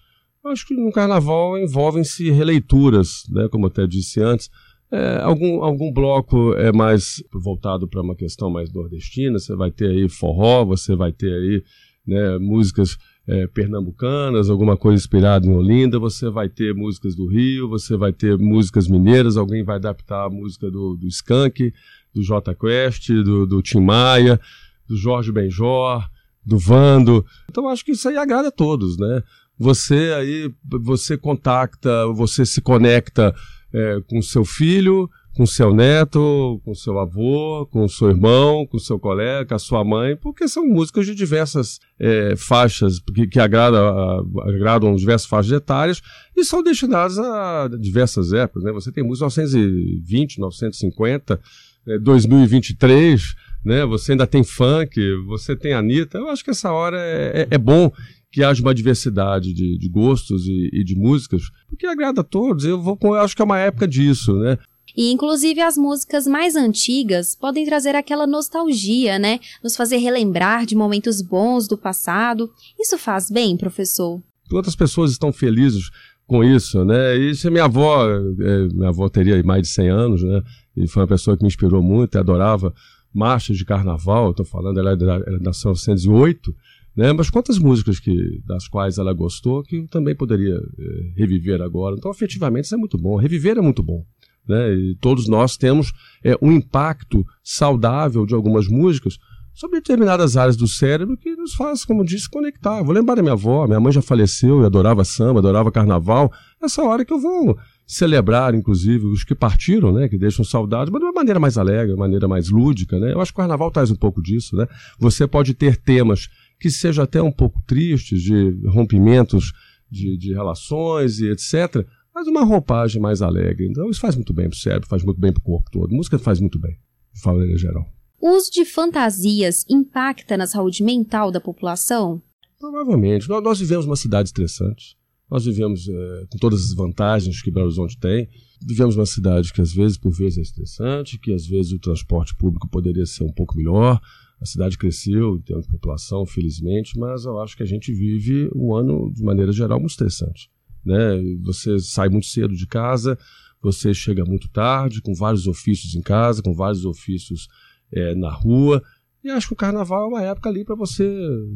acho 0.44 0.66
que 0.66 0.74
no 0.74 0.92
carnaval 0.92 1.58
envolvem-se 1.58 2.30
releituras, 2.30 3.24
né? 3.30 3.48
Como 3.48 3.66
eu 3.66 3.68
até 3.68 3.86
disse 3.86 4.20
antes. 4.20 4.50
É, 4.90 5.18
algum, 5.18 5.62
algum 5.62 5.92
bloco 5.92 6.54
é 6.54 6.72
mais 6.72 7.22
voltado 7.30 7.86
para 7.86 8.00
uma 8.00 8.16
questão 8.16 8.48
mais 8.48 8.72
nordestina, 8.72 9.38
você 9.38 9.54
vai 9.54 9.70
ter 9.70 9.90
aí 9.90 10.08
forró, 10.08 10.64
você 10.64 10.96
vai 10.96 11.12
ter 11.12 11.30
aí 11.30 11.62
né, 12.06 12.38
músicas 12.38 12.96
é, 13.26 13.46
pernambucanas, 13.48 14.48
alguma 14.48 14.78
coisa 14.78 14.98
inspirada 14.98 15.46
em 15.46 15.54
Olinda, 15.54 15.98
você 15.98 16.30
vai 16.30 16.48
ter 16.48 16.74
músicas 16.74 17.14
do 17.14 17.26
Rio, 17.26 17.68
você 17.68 17.98
vai 17.98 18.14
ter 18.14 18.38
músicas 18.38 18.88
mineiras, 18.88 19.36
alguém 19.36 19.62
vai 19.62 19.76
adaptar 19.76 20.24
a 20.24 20.30
música 20.30 20.70
do, 20.70 20.96
do 20.96 21.06
Skank, 21.06 21.70
do 22.14 22.22
J 22.22 22.54
Quest, 22.54 23.10
do, 23.10 23.46
do 23.46 23.60
Tim 23.60 23.80
Maia, 23.80 24.40
do 24.88 24.96
Jorge 24.96 25.30
Benjor, 25.30 26.08
do 26.42 26.56
Vando. 26.56 27.26
Então 27.50 27.68
acho 27.68 27.84
que 27.84 27.92
isso 27.92 28.08
aí 28.08 28.16
agrada 28.16 28.48
a 28.48 28.52
todos, 28.52 28.96
né? 28.96 29.22
Você 29.58 30.12
aí, 30.16 30.50
você 30.64 31.16
contacta, 31.16 32.06
você 32.08 32.46
se 32.46 32.60
conecta 32.60 33.34
é, 33.72 34.00
com 34.08 34.22
seu 34.22 34.44
filho, 34.44 35.10
com 35.38 35.46
seu 35.46 35.72
neto, 35.72 36.60
com 36.64 36.74
seu 36.74 36.98
avô, 36.98 37.64
com 37.70 37.86
seu 37.86 38.08
irmão, 38.08 38.66
com 38.66 38.76
seu 38.76 38.98
colega, 38.98 39.46
com 39.46 39.54
a 39.54 39.58
sua 39.60 39.84
mãe, 39.84 40.16
porque 40.16 40.48
são 40.48 40.66
músicas 40.66 41.06
de 41.06 41.14
diversas 41.14 41.78
é, 41.96 42.34
faixas 42.36 42.98
que, 42.98 43.24
que 43.28 43.38
agrada, 43.38 43.78
a, 43.78 44.18
agradam 44.48 44.96
diversas 44.96 45.28
faixas 45.28 45.52
etárias 45.52 46.02
e 46.36 46.44
são 46.44 46.60
destinadas 46.60 47.20
a 47.20 47.68
diversas 47.78 48.32
épocas. 48.32 48.64
Né? 48.64 48.72
Você 48.72 48.90
tem 48.90 49.04
música 49.04 49.26
1920, 49.26 50.38
1950, 50.38 51.40
é, 51.86 51.98
2023, 52.00 53.36
né? 53.64 53.86
você 53.86 54.12
ainda 54.12 54.26
tem 54.26 54.42
funk, 54.42 55.00
você 55.28 55.54
tem 55.54 55.72
Anitta. 55.72 56.18
Eu 56.18 56.28
acho 56.30 56.42
que 56.42 56.50
essa 56.50 56.72
hora 56.72 56.98
é, 56.98 57.42
é, 57.42 57.48
é 57.52 57.58
bom 57.58 57.92
que 58.30 58.42
haja 58.42 58.62
uma 58.62 58.74
diversidade 58.74 59.52
de, 59.52 59.78
de 59.78 59.88
gostos 59.88 60.46
e, 60.46 60.70
e, 60.72 60.84
de 60.84 60.94
músicas, 60.94 61.42
porque 61.68 61.86
agrada 61.86 62.20
a 62.20 62.24
todos. 62.24 62.64
Eu, 62.64 62.80
vou, 62.80 62.98
eu 63.02 63.14
acho 63.14 63.34
que 63.34 63.42
é 63.42 63.44
uma 63.44 63.58
época 63.58 63.88
disso, 63.88 64.34
né? 64.36 64.58
E 64.96 65.12
inclusive 65.12 65.60
as 65.60 65.76
músicas 65.76 66.26
mais 66.26 66.56
antigas 66.56 67.34
podem 67.34 67.64
trazer 67.64 67.94
aquela 67.94 68.26
nostalgia, 68.26 69.18
né? 69.18 69.38
Nos 69.62 69.76
fazer 69.76 69.98
relembrar 69.98 70.66
de 70.66 70.74
momentos 70.74 71.22
bons 71.22 71.68
do 71.68 71.78
passado. 71.78 72.50
Isso 72.78 72.98
faz 72.98 73.30
bem, 73.30 73.56
professor? 73.56 74.20
Quantas 74.50 74.74
pessoas 74.74 75.12
estão 75.12 75.32
felizes 75.32 75.90
com 76.26 76.42
isso, 76.42 76.84
né? 76.84 77.16
Isso 77.16 77.46
é 77.46 77.50
minha 77.50 77.64
avó, 77.64 78.06
é, 78.08 78.68
minha 78.68 78.88
avó 78.88 79.08
teria 79.08 79.42
mais 79.42 79.62
de 79.62 79.68
100 79.68 79.88
anos, 79.88 80.22
né? 80.22 80.42
E 80.76 80.86
foi 80.86 81.02
uma 81.02 81.08
pessoa 81.08 81.36
que 81.36 81.42
me 81.42 81.48
inspirou 81.48 81.82
muito, 81.82 82.16
e 82.16 82.18
adorava 82.18 82.74
marchas 83.12 83.56
de 83.56 83.64
carnaval, 83.64 84.30
estou 84.30 84.44
falando, 84.44 84.78
ela, 84.78 84.92
ela 84.92 85.38
nasceu 85.40 85.70
em 85.70 85.74
1908, 85.74 86.54
né? 86.98 87.12
Mas 87.12 87.30
quantas 87.30 87.60
músicas 87.60 88.00
que, 88.00 88.42
das 88.44 88.66
quais 88.66 88.98
ela 88.98 89.12
gostou 89.12 89.62
que 89.62 89.76
eu 89.76 89.86
também 89.86 90.16
poderia 90.16 90.56
é, 90.56 91.12
reviver 91.16 91.62
agora. 91.62 91.94
Então, 91.96 92.10
efetivamente, 92.10 92.64
isso 92.64 92.74
é 92.74 92.78
muito 92.78 92.98
bom. 92.98 93.14
Reviver 93.14 93.56
é 93.56 93.60
muito 93.60 93.84
bom. 93.84 94.04
Né? 94.48 94.74
E 94.74 94.96
todos 94.96 95.28
nós 95.28 95.56
temos 95.56 95.92
é, 96.24 96.36
um 96.42 96.50
impacto 96.50 97.24
saudável 97.40 98.26
de 98.26 98.34
algumas 98.34 98.66
músicas 98.66 99.16
sobre 99.54 99.78
determinadas 99.78 100.36
áreas 100.36 100.56
do 100.56 100.66
cérebro 100.66 101.16
que 101.16 101.36
nos 101.36 101.54
faz, 101.54 101.84
como 101.84 102.04
disse, 102.04 102.28
conectar. 102.28 102.82
Vou 102.82 102.92
lembrar 102.92 103.14
da 103.14 103.22
minha 103.22 103.34
avó, 103.34 103.64
minha 103.68 103.78
mãe 103.78 103.92
já 103.92 104.02
faleceu 104.02 104.62
e 104.62 104.66
adorava 104.66 105.04
samba, 105.04 105.38
adorava 105.38 105.70
carnaval. 105.70 106.32
Essa 106.60 106.82
hora 106.82 107.04
que 107.04 107.12
eu 107.12 107.20
vou 107.20 107.56
celebrar, 107.86 108.54
inclusive, 108.56 109.06
os 109.06 109.22
que 109.22 109.36
partiram, 109.36 109.92
né, 109.92 110.08
que 110.08 110.18
deixam 110.18 110.44
saudades, 110.44 110.92
mas 110.92 111.00
de 111.00 111.06
uma 111.06 111.12
maneira 111.12 111.38
mais 111.38 111.56
alegre, 111.56 111.88
de 111.88 111.92
uma 111.94 112.04
maneira 112.04 112.26
mais 112.26 112.50
lúdica, 112.50 112.98
né? 112.98 113.12
Eu 113.12 113.20
acho 113.20 113.32
que 113.32 113.38
o 113.38 113.42
carnaval 113.42 113.70
traz 113.70 113.90
um 113.90 113.96
pouco 113.96 114.20
disso, 114.20 114.56
né? 114.56 114.66
Você 114.98 115.26
pode 115.26 115.54
ter 115.54 115.76
temas 115.76 116.28
que 116.58 116.70
sejam 116.70 117.04
até 117.04 117.22
um 117.22 117.32
pouco 117.32 117.60
tristes, 117.66 118.22
de 118.22 118.66
rompimentos 118.66 119.52
de, 119.90 120.16
de 120.16 120.32
relações 120.32 121.20
e 121.20 121.30
etc., 121.30 121.86
mas 122.14 122.26
uma 122.26 122.44
roupagem 122.44 123.00
mais 123.00 123.22
alegre. 123.22 123.68
Então 123.68 123.88
isso 123.88 124.00
faz 124.00 124.16
muito 124.16 124.32
bem 124.32 124.48
pro 124.48 124.58
cérebro, 124.58 124.88
faz 124.88 125.04
muito 125.04 125.20
bem 125.20 125.32
pro 125.32 125.42
corpo 125.42 125.70
todo. 125.70 125.94
música 125.94 126.18
faz 126.18 126.40
muito 126.40 126.58
bem, 126.58 126.76
de 127.14 127.24
maneira 127.24 127.56
geral. 127.56 127.86
O 128.20 128.30
uso 128.36 128.50
de 128.50 128.64
fantasias 128.64 129.64
impacta 129.68 130.36
na 130.36 130.46
saúde 130.46 130.82
mental 130.82 131.30
da 131.30 131.40
população? 131.40 132.20
Provavelmente. 132.58 133.28
Nós, 133.28 133.42
nós 133.44 133.60
vivemos 133.60 133.86
uma 133.86 133.94
cidade 133.94 134.30
estressante. 134.30 134.96
Nós 135.30 135.44
vivemos 135.44 135.88
é, 135.88 136.26
com 136.28 136.38
todas 136.38 136.64
as 136.64 136.74
vantagens 136.74 137.40
que 137.40 137.50
Belo 137.50 137.66
Horizonte 137.66 137.96
tem. 137.98 138.28
Vivemos 138.60 138.96
uma 138.96 139.06
cidade 139.06 139.52
que 139.52 139.60
às 139.60 139.72
vezes, 139.72 139.96
por 139.96 140.10
vezes, 140.10 140.38
é 140.38 140.42
estressante, 140.42 141.18
que 141.18 141.32
às 141.32 141.46
vezes 141.46 141.72
o 141.72 141.78
transporte 141.78 142.34
público 142.34 142.68
poderia 142.68 143.06
ser 143.06 143.22
um 143.22 143.32
pouco 143.32 143.56
melhor. 143.56 144.00
A 144.40 144.46
cidade 144.46 144.78
cresceu 144.78 145.36
em 145.36 145.40
termos 145.40 145.66
de 145.66 145.72
população, 145.72 146.24
felizmente, 146.24 146.98
mas 146.98 147.24
eu 147.24 147.40
acho 147.40 147.56
que 147.56 147.62
a 147.62 147.66
gente 147.66 147.92
vive 147.92 148.50
um 148.54 148.74
ano, 148.74 149.12
de 149.12 149.22
maneira 149.22 149.52
geral, 149.52 149.78
muito 149.78 149.90
estressante 149.90 150.48
né? 150.88 151.20
Você 151.42 151.78
sai 151.78 152.08
muito 152.08 152.26
cedo 152.26 152.54
de 152.54 152.66
casa, 152.66 153.18
você 153.62 153.92
chega 153.92 154.24
muito 154.24 154.48
tarde, 154.48 155.02
com 155.02 155.14
vários 155.14 155.46
ofícios 155.46 155.94
em 155.94 156.00
casa, 156.00 156.42
com 156.42 156.54
vários 156.54 156.84
ofícios 156.84 157.48
é, 157.92 158.14
na 158.14 158.30
rua. 158.30 158.82
E 159.22 159.30
acho 159.30 159.48
que 159.48 159.52
o 159.52 159.56
carnaval 159.56 160.04
é 160.04 160.08
uma 160.08 160.22
época 160.22 160.48
ali 160.48 160.64
para 160.64 160.76
você 160.76 161.04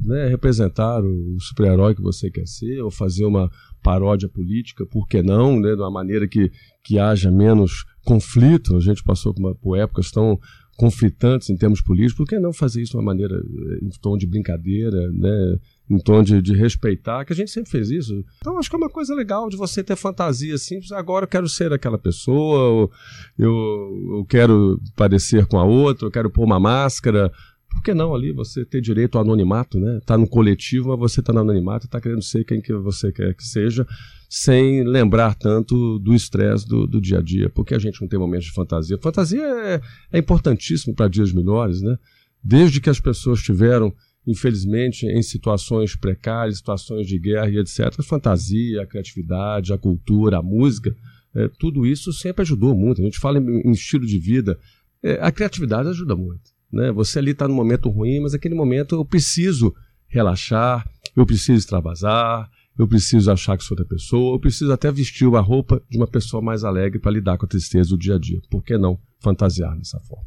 né, 0.04 0.28
representar 0.28 1.02
o 1.02 1.38
super-herói 1.40 1.94
que 1.94 2.02
você 2.02 2.30
quer 2.30 2.46
ser, 2.46 2.82
ou 2.82 2.90
fazer 2.90 3.24
uma 3.24 3.50
paródia 3.82 4.28
política, 4.28 4.84
por 4.84 5.06
que 5.08 5.22
não, 5.22 5.58
né, 5.58 5.74
de 5.74 5.80
uma 5.80 5.90
maneira 5.90 6.28
que, 6.28 6.50
que 6.84 6.98
haja 6.98 7.30
menos 7.30 7.84
conflito. 8.04 8.76
A 8.76 8.80
gente 8.80 9.02
passou 9.02 9.32
por, 9.32 9.40
uma, 9.40 9.54
por 9.54 9.78
épocas 9.78 10.10
tão 10.10 10.38
conflitantes 10.76 11.50
em 11.50 11.56
termos 11.56 11.80
políticos, 11.80 12.16
por 12.16 12.26
que 12.26 12.38
não 12.38 12.52
fazer 12.52 12.82
isso 12.82 12.92
de 12.92 12.96
uma 12.96 13.04
maneira 13.04 13.42
em 13.82 13.90
tom 14.00 14.16
de 14.16 14.26
brincadeira, 14.26 15.10
né, 15.12 15.58
em 15.88 15.98
tom 15.98 16.22
de, 16.22 16.40
de, 16.40 16.54
respeitar, 16.54 17.24
que 17.24 17.32
a 17.32 17.36
gente 17.36 17.50
sempre 17.50 17.70
fez 17.70 17.90
isso. 17.90 18.24
Então 18.38 18.58
acho 18.58 18.70
que 18.70 18.76
é 18.76 18.78
uma 18.78 18.88
coisa 18.88 19.14
legal 19.14 19.48
de 19.48 19.56
você 19.56 19.84
ter 19.84 19.96
fantasia 19.96 20.54
assim, 20.54 20.80
agora 20.92 21.24
eu 21.24 21.28
quero 21.28 21.48
ser 21.48 21.72
aquela 21.72 21.98
pessoa, 21.98 22.90
eu, 23.38 24.16
eu 24.16 24.24
quero 24.28 24.80
parecer 24.96 25.46
com 25.46 25.58
a 25.58 25.64
outra, 25.64 26.06
eu 26.06 26.10
quero 26.10 26.30
pôr 26.30 26.44
uma 26.44 26.58
máscara. 26.58 27.30
Por 27.72 27.82
que 27.82 27.94
não 27.94 28.14
ali 28.14 28.32
você 28.32 28.64
ter 28.64 28.80
direito 28.80 29.16
ao 29.16 29.24
anonimato, 29.24 29.80
né? 29.80 30.00
Tá 30.04 30.18
no 30.18 30.28
coletivo, 30.28 30.90
mas 30.90 30.98
você 30.98 31.22
tá 31.22 31.32
no 31.32 31.40
anonimato 31.40 31.88
tá 31.88 32.00
querendo 32.00 32.22
ser 32.22 32.44
quem 32.44 32.60
que 32.60 32.72
você 32.74 33.10
quer 33.10 33.34
que 33.34 33.44
seja, 33.44 33.86
sem 34.28 34.84
lembrar 34.84 35.34
tanto 35.34 35.98
do 35.98 36.14
estresse 36.14 36.68
do, 36.68 36.86
do, 36.86 37.00
dia 37.00 37.18
a 37.18 37.22
dia, 37.22 37.48
porque 37.48 37.74
a 37.74 37.78
gente 37.78 38.00
não 38.00 38.08
tem 38.08 38.18
momentos 38.18 38.46
de 38.46 38.52
fantasia. 38.52 38.98
Fantasia 38.98 39.42
é, 39.42 39.80
é 40.12 40.18
importantíssimo 40.18 40.94
para 40.94 41.08
dias 41.08 41.32
melhores, 41.32 41.80
né? 41.80 41.96
Desde 42.44 42.80
que 42.80 42.90
as 42.90 43.00
pessoas 43.00 43.42
tiveram 43.42 43.92
infelizmente, 44.24 45.04
em 45.04 45.20
situações 45.20 45.96
precárias, 45.96 46.58
situações 46.58 47.08
de 47.08 47.18
guerra 47.18 47.50
e 47.50 47.58
etc., 47.58 47.92
a 47.98 48.02
fantasia, 48.04 48.82
a 48.82 48.86
criatividade, 48.86 49.72
a 49.72 49.78
cultura, 49.78 50.38
a 50.38 50.42
música, 50.42 50.94
é, 51.34 51.48
tudo 51.58 51.84
isso 51.84 52.12
sempre 52.12 52.42
ajudou 52.42 52.72
muito. 52.72 53.00
A 53.00 53.04
gente 53.04 53.18
fala 53.18 53.38
em, 53.38 53.68
em 53.68 53.72
estilo 53.72 54.06
de 54.06 54.18
vida, 54.18 54.56
é, 55.02 55.18
a 55.20 55.32
criatividade 55.32 55.88
ajuda 55.88 56.14
muito. 56.14 56.51
Né? 56.72 56.90
Você 56.92 57.18
ali 57.18 57.32
está 57.32 57.46
num 57.46 57.54
momento 57.54 57.88
ruim, 57.90 58.20
mas 58.20 58.32
naquele 58.32 58.54
momento 58.54 58.94
eu 58.94 59.04
preciso 59.04 59.74
relaxar, 60.08 60.88
eu 61.16 61.26
preciso 61.26 61.58
extravasar, 61.58 62.48
eu 62.78 62.88
preciso 62.88 63.30
achar 63.30 63.56
que 63.56 63.64
sou 63.64 63.76
outra 63.76 63.94
pessoa, 63.94 64.34
eu 64.34 64.40
preciso 64.40 64.72
até 64.72 64.90
vestir 64.90 65.26
uma 65.26 65.40
roupa 65.40 65.82
de 65.90 65.98
uma 65.98 66.06
pessoa 66.06 66.42
mais 66.42 66.64
alegre 66.64 66.98
para 66.98 67.12
lidar 67.12 67.36
com 67.36 67.44
a 67.44 67.48
tristeza 67.48 67.90
do 67.90 67.98
dia 67.98 68.16
a 68.16 68.18
dia. 68.18 68.40
Por 68.50 68.62
que 68.62 68.78
não 68.78 68.98
fantasiar 69.20 69.76
dessa 69.76 70.00
forma? 70.00 70.24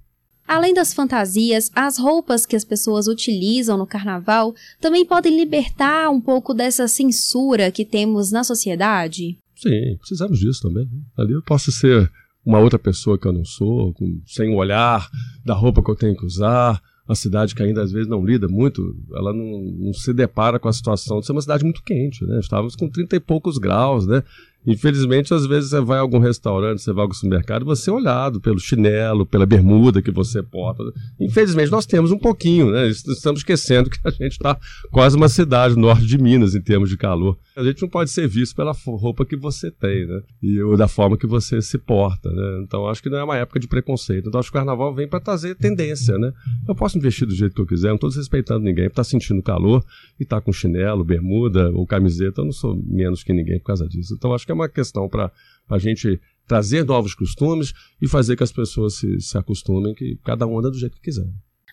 Além 0.48 0.76
das 0.76 0.94
fantasias, 0.94 1.72
as 1.74 1.98
roupas 1.98 2.46
que 2.46 2.56
as 2.56 2.64
pessoas 2.64 3.08
utilizam 3.08 3.78
no 3.78 3.88
carnaval 3.88 4.54
também 4.80 5.04
podem 5.04 5.36
libertar 5.36 6.10
um 6.12 6.22
pouco 6.22 6.54
dessa 6.54 6.88
censura 6.88 7.72
que 7.72 7.84
temos 7.84 8.32
na 8.32 8.44
sociedade? 8.44 9.40
Sim, 9.56 9.98
precisamos 9.98 10.38
disso 10.38 10.62
também. 10.62 10.88
Ali 11.18 11.34
eu 11.34 11.42
posso 11.42 11.72
ser 11.72 12.12
uma 12.46 12.60
outra 12.60 12.78
pessoa 12.78 13.18
que 13.18 13.28
eu 13.28 13.34
não 13.34 13.44
sou, 13.44 13.94
com, 13.94 14.22
sem 14.26 14.54
o 14.54 14.58
olhar 14.58 15.10
da 15.44 15.54
roupa 15.54 15.82
que 15.84 15.90
eu 15.90 15.96
tenho 15.96 16.16
que 16.16 16.26
usar. 16.26 16.82
Uma 17.08 17.16
cidade 17.16 17.54
que 17.54 17.62
ainda 17.62 17.84
às 17.84 17.92
vezes 17.92 18.08
não 18.08 18.26
lida 18.26 18.48
muito, 18.48 18.82
ela 19.14 19.32
não, 19.32 19.62
não 19.78 19.94
se 19.94 20.12
depara 20.12 20.58
com 20.58 20.68
a 20.68 20.74
situação 20.74 21.20
de 21.20 21.26
ser 21.28 21.34
uma 21.34 21.42
cidade 21.42 21.64
muito 21.64 21.84
quente, 21.84 22.26
né? 22.26 22.40
Estávamos 22.40 22.76
com 22.76 22.90
30 22.90 23.16
e 23.16 23.20
poucos 23.20 23.60
graus, 23.60 24.08
né? 24.08 24.24
Infelizmente, 24.66 25.34
às 25.34 25.46
vezes 25.46 25.70
você 25.70 25.82
vai 25.82 25.98
a 25.98 26.02
algum 26.02 26.20
restaurante, 26.20 26.82
você 26.82 26.92
vai 26.92 27.02
a 27.02 27.04
algum 27.04 27.14
supermercado, 27.14 27.66
você 27.66 27.90
é 27.90 27.94
olhado 27.94 28.42
pelo 28.42 28.60
chinelo, 28.60 29.26
pela 29.26 29.46
bermuda 29.46 30.02
que 30.02 30.12
você 30.12 30.42
porta. 30.42 30.84
Infelizmente, 31.20 31.72
nós 31.72 31.86
temos 31.86 32.12
um 32.12 32.18
pouquinho, 32.18 32.72
né? 32.72 32.88
Estamos 32.88 33.42
esquecendo 33.42 33.90
que 33.90 34.00
a 34.04 34.10
gente 34.10 34.34
está 34.34 34.58
quase 34.92 35.16
uma 35.16 35.30
cidade 35.30 35.76
norte 35.76 36.06
de 36.06 36.18
Minas 36.18 36.56
em 36.56 36.62
termos 36.62 36.90
de 36.90 36.98
calor. 36.98 37.38
A 37.56 37.64
gente 37.64 37.82
não 37.82 37.90
pode 37.90 38.10
ser 38.10 38.28
visto 38.28 38.56
pela 38.56 38.74
roupa 38.86 39.26
que 39.26 39.36
você 39.36 39.70
tem, 39.70 40.06
né? 40.08 40.22
E 40.42 40.62
ou 40.62 40.76
da 40.76 40.88
forma 40.88 41.18
que 41.18 41.28
você 41.28 41.62
se 41.62 41.78
porta, 41.78 42.30
né? 42.32 42.64
Então, 42.64 42.88
acho 42.88 43.02
que 43.04 43.10
não 43.10 43.18
é 43.18 43.24
uma 43.24 43.38
época 43.38 43.60
de 43.60 43.68
preconceito. 43.68 44.28
Então, 44.28 44.40
acho 44.40 44.52
que 44.52 44.58
o 44.58 44.60
carnaval 44.60 44.94
vem 44.94 45.08
para 45.08 45.20
trazer 45.20 45.56
tendência, 45.56 46.18
né? 46.18 46.32
Eu 46.68 46.76
posso 46.76 46.98
me 46.98 47.04
vestir 47.04 47.26
do 47.26 47.36
jeito 47.36 47.54
que 47.54 47.62
eu 47.62 47.68
quiser, 47.68 47.90
não 47.90 47.96
estou 47.96 48.10
desrespeitando 48.10 48.62
ninguém. 48.62 48.88
Está 48.88 49.04
sentindo 49.04 49.42
calor 49.42 49.84
e 50.20 50.24
está 50.24 50.42
com 50.42 50.52
chinelo, 50.52 51.04
bermuda 51.04 51.70
ou 51.72 51.86
camiseta, 51.86 52.42
eu 52.42 52.46
não 52.46 52.52
sou 52.52 52.76
menos 52.76 53.24
que 53.24 53.32
ninguém 53.32 53.60
por 53.60 53.66
causa 53.66 53.88
disso. 53.88 54.16
Então, 54.18 54.34
acho 54.34 54.46
que 54.46 54.52
é 54.52 54.55
uma 54.56 54.70
questão 54.70 55.08
para 55.08 55.32
a 55.70 55.78
gente 55.78 56.20
trazer 56.48 56.84
novos 56.84 57.14
costumes 57.14 57.74
e 58.02 58.08
fazer 58.08 58.36
que 58.36 58.44
as 58.44 58.52
pessoas 58.52 58.96
se, 58.96 59.20
se 59.20 59.38
acostumem 59.38 59.94
que 59.94 60.18
cada 60.24 60.48
um 60.48 60.58
anda 60.58 60.72
do 60.72 60.78
jeito 60.78 60.96
que 60.96 61.04
quiser. 61.04 61.28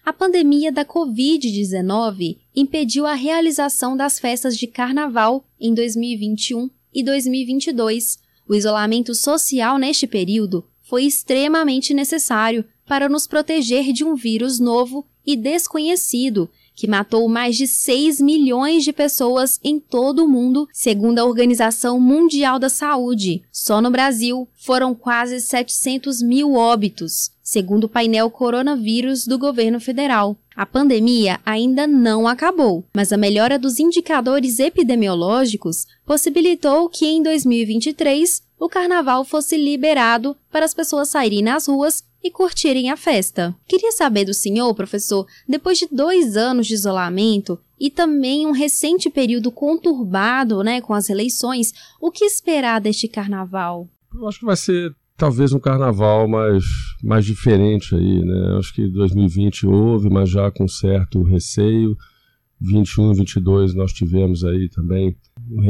A 0.05 0.13
pandemia 0.13 0.73
da 0.73 0.85
Covid-19 0.85 2.39
impediu 2.57 3.07
a 3.07 3.15
realização 3.15 3.97
das 3.97 4.19
festas 4.19 4.57
de 4.57 4.67
carnaval 4.67 5.47
em 5.61 5.73
2021 5.73 6.69
e 6.93 7.05
2022. 7.05 8.19
O 8.49 8.55
isolamento 8.55 9.15
social 9.15 9.79
neste 9.79 10.07
período 10.07 10.65
foi 10.83 11.05
extremamente 11.05 11.95
necessário 11.95 12.65
para 12.87 13.09
nos 13.09 13.29
proteger 13.29 13.93
de 13.93 14.03
um 14.03 14.17
vírus 14.17 14.59
novo 14.59 15.07
e 15.25 15.37
desconhecido 15.37 16.51
que 16.75 16.89
matou 16.89 17.29
mais 17.29 17.57
de 17.57 17.67
6 17.67 18.21
milhões 18.21 18.85
de 18.85 18.93
pessoas 18.93 19.59
em 19.63 19.79
todo 19.79 20.25
o 20.25 20.29
mundo, 20.29 20.69
segundo 20.73 21.19
a 21.19 21.25
Organização 21.25 22.01
Mundial 22.01 22.59
da 22.59 22.69
Saúde. 22.69 23.43
Só 23.53 23.81
no 23.81 23.91
Brasil 23.91 24.49
foram 24.55 24.95
quase 24.95 25.41
700 25.41 26.23
mil 26.23 26.55
óbitos, 26.55 27.31
segundo 27.43 27.85
o 27.85 27.89
painel 27.89 28.31
Coronavírus 28.31 29.27
do 29.27 29.39
governo 29.39 29.81
federal. 29.81 30.37
A 30.55 30.67
pandemia 30.67 31.41
ainda 31.47 31.87
não 31.87 32.29
acabou, 32.29 32.85
mas 32.95 33.13
a 33.13 33.17
melhora 33.17 33.59
dos 33.59 33.81
indicadores 33.81 34.59
epidemiológicos 34.59 35.87
possibilitou 36.05 36.89
que 36.89 37.07
em 37.07 37.23
2023 37.23 38.43
o 38.59 38.69
carnaval 38.69 39.25
fosse 39.25 39.57
liberado 39.57 40.37
para 40.51 40.65
as 40.65 40.75
pessoas 40.75 41.09
saírem 41.09 41.43
nas 41.43 41.67
ruas 41.67 42.05
e 42.23 42.31
curtirem 42.31 42.91
a 42.91 42.97
festa. 42.97 43.55
Queria 43.67 43.93
saber 43.93 44.25
do 44.25 44.35
senhor, 44.35 44.75
professor, 44.75 45.27
depois 45.49 45.79
de 45.79 45.89
dois 45.91 46.37
anos 46.37 46.67
de 46.67 46.75
isolamento 46.75 47.59
e 47.79 47.91
também 47.91 48.47
um 48.47 48.53
recente 48.53 49.11
período 49.11 49.51
conturbado 49.51 50.63
né, 50.63 50.81
com 50.81 50.95
as 50.95 51.11
eleições, 51.11 51.73
o 52.01 52.11
que 52.11 52.25
esperar 52.25 52.81
deste 52.81 53.09
carnaval? 53.09 53.89
Eu 54.15 54.29
acho 54.29 54.39
que 54.39 54.45
vai 54.45 54.57
ser 54.57 54.95
talvez 55.17 55.53
um 55.53 55.59
carnaval 55.59 56.29
mais, 56.29 56.65
mais 57.03 57.25
diferente 57.25 57.95
aí, 57.95 58.25
né? 58.25 58.57
Acho 58.59 58.75
que 58.75 58.87
2020 58.89 59.67
houve, 59.67 60.11
mas 60.11 60.31
já 60.31 60.51
com 60.51 60.69
certo 60.69 61.23
receio. 61.23 61.97
21 62.61 63.13
e 63.13 63.17
22 63.17 63.75
nós 63.75 63.93
tivemos 63.93 64.45
aí 64.45 64.69
também 64.69 65.17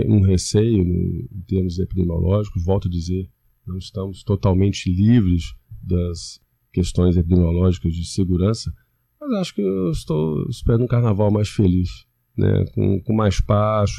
um 0.06 0.20
receio 0.20 0.82
em 0.82 1.42
termos 1.46 1.78
epidemiológicos. 1.78 2.64
Volto 2.64 2.88
a 2.88 2.90
dizer, 2.90 3.28
não 3.66 3.78
estamos 3.78 4.22
totalmente 4.22 4.92
livres 4.92 5.54
das 5.82 6.40
questões 6.72 7.16
epidemiológicas 7.16 7.94
de 7.94 8.04
segurança, 8.06 8.72
mas 9.20 9.32
acho 9.34 9.54
que 9.54 9.60
eu 9.60 9.90
estou 9.90 10.46
esperando 10.48 10.84
um 10.84 10.88
carnaval 10.88 11.30
mais 11.30 11.48
feliz, 11.48 12.06
né? 12.36 12.64
com, 12.74 13.00
com 13.00 13.12
mais 13.12 13.40
paz, 13.40 13.92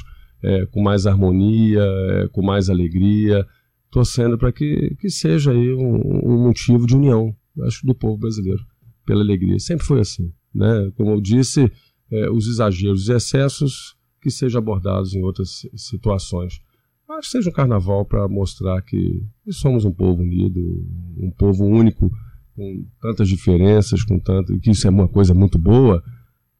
é, 0.43 0.65
com 0.65 0.81
mais 0.81 1.07
harmonia, 1.07 1.81
é, 1.81 2.27
com 2.27 2.41
mais 2.41 2.69
alegria, 2.69 3.47
torcendo 3.89 4.37
para 4.37 4.51
que, 4.51 4.95
que 4.99 5.09
seja 5.09 5.51
aí 5.51 5.73
um, 5.73 6.27
um, 6.27 6.43
motivo 6.43 6.85
de 6.85 6.95
união, 6.95 7.33
acho, 7.65 7.85
do 7.85 7.95
povo 7.95 8.17
brasileiro, 8.17 8.61
pela 9.05 9.21
alegria. 9.21 9.57
Sempre 9.59 9.85
foi 9.85 10.01
assim. 10.01 10.33
Né? 10.53 10.91
Como 10.95 11.11
eu 11.11 11.21
disse, 11.21 11.71
é, 12.11 12.29
os 12.29 12.47
exageros, 12.47 13.03
os 13.03 13.09
excessos 13.09 13.95
que 14.21 14.29
sejam 14.29 14.59
abordados 14.59 15.13
em 15.13 15.23
outras 15.23 15.65
situações. 15.75 16.59
Mas 17.07 17.29
seja 17.29 17.50
um 17.50 17.53
carnaval 17.53 18.05
para 18.05 18.27
mostrar 18.27 18.81
que 18.81 19.24
somos 19.50 19.86
um 19.86 19.91
povo 19.91 20.22
unido, 20.22 20.60
um 21.17 21.31
povo 21.31 21.65
único, 21.65 22.12
com 22.55 22.86
tantas 23.01 23.27
diferenças, 23.27 24.03
com 24.03 24.19
tanto, 24.19 24.57
que 24.60 24.72
isso 24.72 24.88
é 24.88 24.89
uma 24.89 25.07
coisa 25.07 25.33
muito 25.33 25.60
boa, 25.60 26.03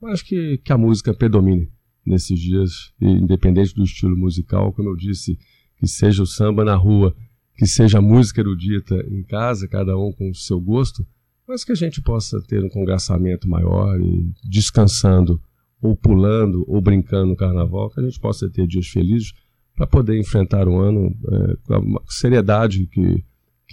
mas 0.01 0.21
que, 0.21 0.57
que 0.57 0.73
a 0.73 0.77
música 0.77 1.13
predomine 1.13 1.71
nesses 2.05 2.39
dias, 2.39 2.91
independente 3.00 3.73
do 3.73 3.83
estilo 3.83 4.17
musical, 4.17 4.73
como 4.73 4.89
eu 4.89 4.95
disse, 4.95 5.38
que 5.77 5.88
seja 5.88 6.23
o 6.23 6.27
samba 6.27 6.65
na 6.65 6.75
rua, 6.75 7.15
que 7.55 7.65
seja 7.65 8.00
a 8.00 8.01
música 8.01 8.41
erudita 8.41 8.95
em 9.09 9.23
casa, 9.23 9.67
cada 9.67 9.97
um 9.97 10.12
com 10.12 10.29
o 10.29 10.35
seu 10.35 10.59
gosto, 10.59 11.05
mas 11.47 11.63
que 11.63 11.71
a 11.71 11.75
gente 11.75 12.01
possa 12.01 12.41
ter 12.41 12.63
um 12.63 12.69
congraçamento 12.69 13.47
maior 13.47 14.00
e 14.00 14.29
descansando, 14.43 15.41
ou 15.81 15.95
pulando, 15.95 16.63
ou 16.67 16.81
brincando 16.81 17.27
no 17.27 17.35
carnaval, 17.35 17.89
que 17.89 18.00
a 18.00 18.03
gente 18.03 18.19
possa 18.19 18.50
ter 18.50 18.65
dias 18.65 18.88
felizes 18.88 19.33
para 19.75 19.87
poder 19.87 20.19
enfrentar 20.19 20.67
o 20.67 20.79
ano 20.79 21.15
é, 21.31 21.55
com 21.65 21.97
a 21.97 22.01
seriedade 22.07 22.85
que 22.87 23.23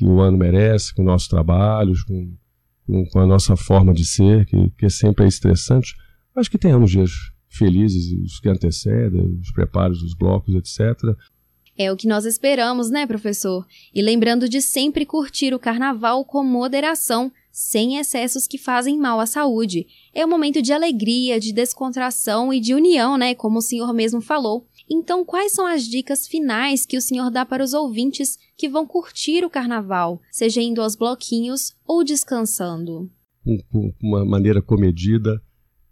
que 0.01 0.05
o 0.07 0.19
ano 0.21 0.39
merece, 0.39 0.95
com 0.95 1.03
nossos 1.03 1.29
trabalhos, 1.29 2.03
com, 2.03 2.33
com, 2.87 3.05
com 3.07 3.21
a 3.21 3.27
nossa 3.27 3.55
forma 3.55 3.93
de 3.93 4.05
ser, 4.05 4.47
que, 4.47 4.71
que 4.79 4.89
sempre 4.89 5.27
é 5.27 5.29
estressante, 5.29 5.95
mas 6.35 6.49
que 6.49 6.57
tenhamos 6.57 6.91
dias 6.91 7.11
felizes, 7.51 8.11
os 8.25 8.41
que 8.41 8.49
antecedem, 8.49 9.39
os 9.39 9.53
preparos 9.53 10.01
dos 10.01 10.15
blocos, 10.15 10.55
etc. 10.55 10.97
É 11.77 11.93
o 11.93 11.97
que 11.97 12.09
nós 12.09 12.25
esperamos, 12.25 12.89
né, 12.89 13.07
professor? 13.07 13.67
E 13.93 14.01
lembrando 14.01 14.49
de 14.49 14.63
sempre 14.63 15.05
curtir 15.05 15.53
o 15.53 15.59
carnaval 15.59 16.25
com 16.25 16.43
moderação, 16.43 17.31
sem 17.51 17.99
excessos 17.99 18.47
que 18.47 18.57
fazem 18.57 18.97
mal 18.97 19.21
à 19.21 19.27
saúde. 19.27 19.87
É 20.15 20.25
um 20.25 20.29
momento 20.29 20.63
de 20.63 20.73
alegria, 20.73 21.39
de 21.41 21.53
descontração 21.53 22.53
e 22.55 22.61
de 22.61 22.75
união, 22.75 23.19
né, 23.19 23.35
como 23.35 23.59
o 23.59 23.63
senhor 23.63 23.93
mesmo 23.93 24.21
falou. 24.21 24.67
Então, 24.93 25.25
quais 25.25 25.53
são 25.53 25.67
as 25.67 25.85
dicas 25.85 26.27
finais 26.27 26.85
que 26.85 26.97
o 26.97 27.01
senhor 27.01 27.31
dá 27.31 27.47
para 27.47 27.63
os 27.63 27.73
ouvintes 27.73 28.37
que 28.57 28.69
vão 28.69 28.85
curtir 28.85 29.45
o 29.45 29.51
carnaval, 29.51 30.21
seja 30.33 30.61
indo 30.61 30.83
aos 30.83 30.97
bloquinhos 30.97 31.77
ou 31.87 32.03
descansando? 32.03 33.09
Com 33.71 33.95
uma 34.03 34.25
maneira 34.25 34.61
comedida, 34.61 35.41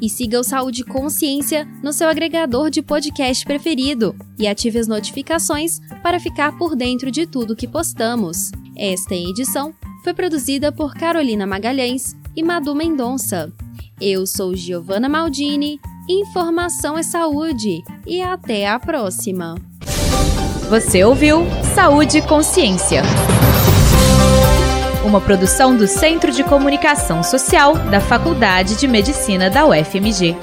E 0.02 0.10
siga 0.10 0.40
o 0.40 0.44
Saúde 0.44 0.84
Consciência 0.84 1.68
no 1.84 1.92
seu 1.92 2.08
agregador 2.08 2.70
de 2.70 2.84
podcast 2.84 3.44
preferido 3.46 4.16
e 4.40 4.48
ative 4.48 4.80
as 4.80 4.88
notificações 4.88 5.82
para 6.02 6.18
ficar 6.20 6.58
por 6.58 6.76
dentro 6.76 7.12
de 7.12 7.26
tudo 7.26 7.56
que 7.56 7.68
postamos. 7.68 8.52
Esta 8.78 9.16
edição 9.16 9.74
foi 10.04 10.14
produzida 10.14 10.72
por 10.72 10.94
Carolina 10.94 11.48
Magalhães 11.48 12.16
e 12.36 12.44
Madu 12.44 12.76
Mendonça. 12.76 13.52
Eu 14.02 14.28
sou 14.28 14.54
Giovanna 14.54 15.08
Maldini, 15.08 15.80
informação 16.10 16.98
é 16.98 17.04
saúde 17.04 17.82
e 18.06 18.22
até 18.22 18.68
a 18.68 18.78
próxima. 18.78 19.56
Você 20.70 21.04
ouviu 21.06 21.46
Saúde 21.74 22.18
e 22.18 22.22
Consciência. 22.22 23.02
Uma 25.06 25.22
produção 25.22 25.78
do 25.78 25.88
Centro 25.88 26.32
de 26.32 26.44
Comunicação 26.44 27.24
Social 27.24 27.78
da 27.90 28.02
Faculdade 28.02 28.76
de 28.76 28.88
Medicina 28.88 29.50
da 29.50 29.66
UFMG. 29.66 30.36